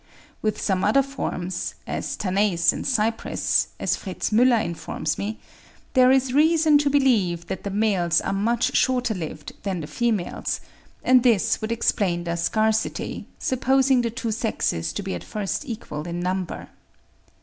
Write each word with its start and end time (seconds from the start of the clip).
With 0.41 0.59
some 0.59 0.83
other 0.83 1.03
forms 1.03 1.75
(as 1.85 2.15
Tanais 2.17 2.71
and 2.73 2.87
Cypris), 2.87 3.67
as 3.79 3.95
Fritz 3.95 4.31
Müller 4.31 4.65
informs 4.65 5.19
me, 5.19 5.37
there 5.93 6.09
is 6.09 6.33
reason 6.33 6.79
to 6.79 6.89
believe 6.89 7.45
that 7.49 7.63
the 7.63 7.69
males 7.69 8.19
are 8.19 8.33
much 8.33 8.75
shorter 8.75 9.13
lived 9.13 9.51
than 9.61 9.81
the 9.81 9.85
females; 9.85 10.59
and 11.03 11.21
this 11.21 11.61
would 11.61 11.71
explain 11.71 12.23
their 12.23 12.35
scarcity, 12.37 13.27
supposing 13.37 14.01
the 14.01 14.09
two 14.09 14.31
sexes 14.31 14.91
to 14.91 15.03
be 15.03 15.13
at 15.13 15.23
first 15.23 15.65
equal 15.69 16.07
in 16.07 16.19
number. 16.19 16.69